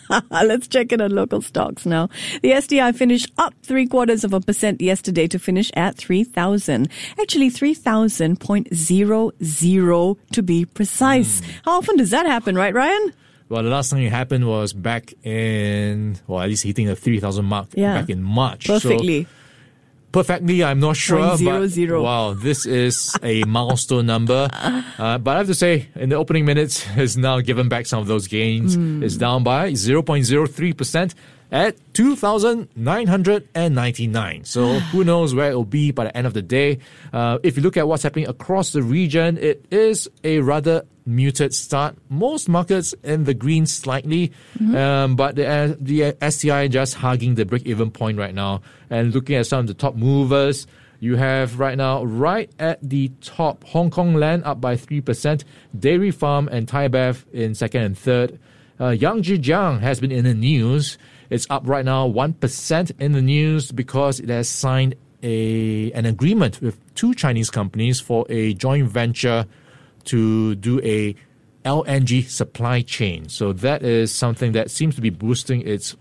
Let's 0.30 0.68
check 0.68 0.92
in 0.92 1.00
on 1.00 1.11
local 1.11 1.42
stocks 1.42 1.85
now. 1.87 2.09
The 2.42 2.61
STI 2.61 2.92
finished 2.92 3.33
up 3.38 3.54
three 3.62 3.87
quarters 3.87 4.25
of 4.25 4.33
a 4.33 4.40
percent 4.40 4.80
yesterday 4.80 5.28
to 5.28 5.38
finish 5.38 5.71
at 5.75 5.97
3,000. 5.97 6.88
Actually, 7.21 7.50
3,000.00 7.50 10.16
to 10.33 10.42
be 10.42 10.64
precise. 10.64 11.40
Mm. 11.40 11.47
How 11.64 11.78
often 11.78 11.97
does 11.97 12.11
that 12.11 12.26
happen, 12.26 12.57
right, 12.57 12.75
Ryan? 12.75 13.12
Well, 13.49 13.62
the 13.62 13.71
last 13.71 13.90
time 13.90 14.00
it 14.00 14.11
happened 14.11 14.47
was 14.47 14.73
back 14.73 15.14
in, 15.25 16.19
well, 16.26 16.40
at 16.40 16.49
least 16.49 16.64
hitting 16.64 16.87
the 16.87 16.97
3,000 16.97 17.45
mark 17.45 17.69
yeah. 17.75 18.00
back 18.00 18.11
in 18.11 18.23
March. 18.23 18.67
Perfectly. 18.67 19.25
So 19.25 19.31
perfectly, 20.12 20.64
I'm 20.64 20.81
not 20.81 20.97
sure. 20.97 21.19
Point 21.19 21.38
zero 21.38 21.61
but, 21.61 21.69
zero. 21.69 22.02
Wow, 22.02 22.35
this 22.35 22.67
is 22.67 23.17
a 23.23 23.45
milestone 23.45 24.07
number. 24.07 24.49
Uh, 24.99 25.17
but 25.17 25.37
I 25.37 25.38
have 25.38 25.47
to 25.47 25.55
say, 25.55 25.87
in 25.95 26.09
the 26.09 26.17
opening 26.17 26.45
minutes, 26.45 26.83
has 26.99 27.17
now 27.17 27.40
given 27.40 27.69
back 27.69 27.87
some 27.87 28.00
of 28.00 28.09
those 28.09 28.26
gains. 28.26 28.75
It's 29.05 29.17
down 29.17 29.45
by 29.45 29.71
0.03% 29.71 31.14
at 31.50 31.76
2,999. 31.95 34.45
So 34.45 34.78
who 34.90 35.02
knows 35.05 35.35
where 35.35 35.50
it 35.50 35.55
will 35.55 35.64
be 35.64 35.90
by 35.90 36.05
the 36.05 36.17
end 36.17 36.26
of 36.26 36.33
the 36.35 36.43
day. 36.43 36.78
Uh, 37.12 37.38
if 37.43 37.57
you 37.57 37.62
look 37.62 37.76
at 37.76 37.88
what's 37.88 38.02
happening 38.02 38.28
across 38.28 38.73
the 38.73 38.83
region, 38.83 39.37
it 39.38 39.64
is 39.71 40.09
a 40.25 40.40
rather 40.40 40.85
muted 41.07 41.55
start. 41.55 41.97
Most 42.11 42.49
markets 42.49 42.93
in 43.02 43.25
the 43.25 43.35
green 43.35 43.67
slightly, 43.67 44.33
um, 44.75 45.17
but 45.17 45.37
the, 45.37 45.47
uh, 45.47 45.75
the 45.81 46.14
STI 46.31 46.69
just 46.69 46.95
hugging 46.95 47.35
the 47.35 47.47
break-even 47.47 47.90
point 47.90 48.19
right 48.19 48.35
now. 48.35 48.61
And 48.90 49.14
looking 49.14 49.37
at 49.37 49.47
some 49.47 49.61
of 49.61 49.67
the 49.67 49.75
top 49.75 49.95
movers, 49.97 50.67
you 51.00 51.17
have 51.17 51.59
right 51.59 51.78
now, 51.78 52.05
right 52.05 52.50
at 52.59 52.78
the 52.87 53.11
top, 53.21 53.64
Hong 53.64 53.90
Kong 53.90 54.14
Land 54.14 54.45
up 54.45 54.61
by 54.61 54.76
3%, 54.76 55.45
Dairy 55.78 56.11
Farm 56.11 56.49
and 56.49 56.69
Thai 56.69 56.88
Bev 56.88 57.25
in 57.33 57.55
second 57.55 57.83
and 57.83 57.99
third. 57.99 58.38
Uh, 58.81 58.90
Yangzijiang 58.90 59.81
has 59.81 60.00
been 60.00 60.12
in 60.12 60.25
the 60.25 60.35
news. 60.35 60.99
It's 61.30 61.47
up 61.50 61.62
right 61.66 61.85
now 61.85 62.08
1% 62.08 63.00
in 63.00 63.12
the 63.12 63.23
news 63.23 63.73
because 63.73 64.20
it 64.20 64.28
has 64.28 64.49
signed 64.49 64.94
a 65.23 65.90
an 65.92 66.06
agreement 66.06 66.61
with 66.62 66.78
two 66.94 67.12
Chinese 67.14 67.50
companies 67.50 68.00
for 68.00 68.25
a 68.28 68.54
joint 68.54 68.88
venture 68.88 69.47
to 70.04 70.54
do 70.54 70.80
a 70.82 71.14
LNG 71.64 72.28
supply 72.28 72.82
chain. 72.82 73.28
So 73.28 73.52
that 73.52 73.82
is 73.82 74.12
something 74.12 74.52
that 74.52 74.70
seems 74.70 74.94
to 74.94 75.00
be 75.00 75.11
boosting 75.11 75.66
its 75.66 75.97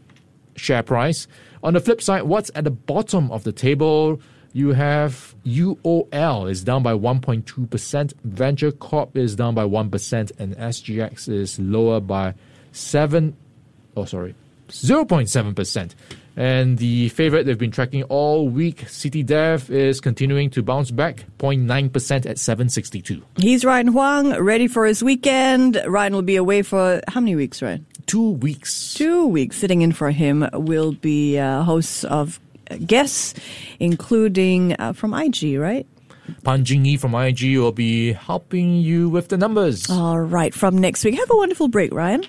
share 0.56 0.84
price. 0.84 1.28
On 1.64 1.74
the 1.74 1.80
flip 1.80 2.02
side, 2.02 2.24
what's 2.24 2.52
at 2.56 2.64
the 2.64 2.72
bottom 2.72 3.32
of 3.32 3.44
the 3.44 3.52
table? 3.52 4.22
You 4.54 4.74
have 4.74 5.36
UOL 5.46 6.50
is 6.50 6.64
down 6.64 6.84
by 6.84 6.94
1.2%, 6.94 8.14
Venture 8.24 8.72
Corp 8.72 9.18
is 9.18 9.36
down 9.36 9.56
by 9.56 9.66
1%, 9.66 10.32
and 10.40 10.56
SGX 10.56 11.28
is 11.30 11.60
lower 11.60 12.00
by 12.00 12.34
7 12.72 13.36
oh 13.98 14.06
sorry, 14.06 14.36
0.7%. 14.70 15.92
And 16.38 16.78
the 16.78 17.10
favorite 17.10 17.48
they've 17.48 17.58
been 17.58 17.72
tracking 17.72 18.04
all 18.04 18.48
week, 18.48 18.86
CityDev, 18.86 19.72
is 19.72 20.00
continuing 20.00 20.52
to 20.52 20.62
bounce 20.62 20.92
back, 20.92 21.26
0.9% 21.40 22.30
at 22.30 22.38
762. 22.38 23.24
He's 23.38 23.66
Ryan 23.66 23.88
Huang, 23.88 24.40
ready 24.40 24.68
for 24.68 24.86
his 24.86 25.04
weekend. 25.04 25.82
Ryan 25.88 26.14
will 26.14 26.22
be 26.22 26.36
away 26.36 26.62
for 26.62 27.02
how 27.08 27.22
many 27.22 27.36
weeks, 27.36 27.62
Ryan? 27.64 27.88
Two 28.06 28.32
weeks. 28.34 28.94
Two 28.94 29.26
weeks. 29.26 29.58
Sitting 29.58 29.82
in 29.82 29.92
for 29.92 30.12
him 30.12 30.48
will 30.54 30.92
be 30.92 31.40
uh, 31.40 31.64
hosts 31.64 32.04
of 32.04 32.40
guests, 32.86 33.34
including 33.80 34.76
uh, 34.80 34.94
from 34.94 35.16
IG, 35.16 35.58
right? 35.58 35.88
Pan 36.44 36.64
Jingyi 36.64 37.00
from 37.00 37.16
IG 37.16 37.58
will 37.58 37.72
be 37.72 38.14
helping 38.14 38.76
you 38.76 39.10
with 39.10 39.30
the 39.30 39.38
numbers. 39.38 39.90
All 39.90 40.20
right, 40.20 40.54
from 40.54 40.78
next 40.78 41.04
week. 41.04 41.16
Have 41.16 41.32
a 41.32 41.38
wonderful 41.38 41.68
break, 41.68 41.94
Ryan. 41.94 42.26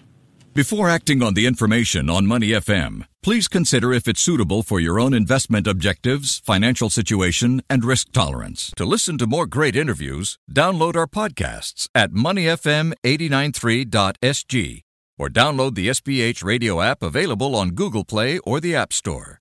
Before 0.59 0.91
acting 0.91 1.23
on 1.23 1.35
the 1.35 1.47
information 1.47 2.11
on 2.11 2.27
Money 2.27 2.49
FM, 2.49 3.07
please 3.23 3.47
consider 3.47 3.93
if 3.93 4.09
it's 4.09 4.21
suitable 4.21 4.65
for 4.65 4.81
your 4.81 4.99
own 4.99 5.15
investment 5.15 5.69
objectives, 5.69 6.41
financial 6.41 6.91
situation, 6.91 7.63
and 7.71 7.85
risk 7.85 8.11
tolerance. 8.11 8.73
To 8.75 8.85
listen 8.85 9.19
to 9.19 9.29
more 9.29 9.47
great 9.47 9.77
interviews, 9.77 10.37
download 10.53 10.97
our 10.97 11.07
podcasts 11.07 11.89
at 11.95 12.11
moneyfm893.sg 12.11 14.83
or 15.17 15.29
download 15.29 15.77
the 15.77 15.91
SPH 15.91 16.43
radio 16.43 16.81
app 16.81 17.05
available 17.05 17.55
on 17.55 17.71
Google 17.71 18.05
Play 18.05 18.41
or 18.41 18.59
the 18.59 18.75
App 18.75 18.93
Store. 18.93 19.41